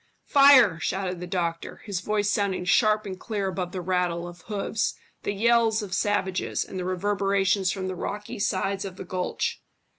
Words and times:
"Fire!" 0.25 0.79
shouted 0.79 1.19
the 1.19 1.27
doctor, 1.27 1.81
his 1.85 1.99
voice 1.99 2.27
sounding 2.27 2.65
sharp 2.65 3.05
and 3.05 3.19
clear 3.19 3.47
above 3.47 3.71
the 3.71 3.81
rattle, 3.81 4.27
of 4.27 4.41
hoofs, 4.47 4.95
the 5.21 5.31
yells 5.31 5.83
of 5.83 5.89
the 5.89 5.93
savages, 5.95 6.65
and 6.65 6.79
the 6.79 6.85
reverberations 6.85 7.71
from 7.71 7.87
the 7.87 7.93
rocky 7.93 8.39
sides 8.39 8.83
of 8.83 8.95
the 8.95 9.05
gulch. 9.05 9.61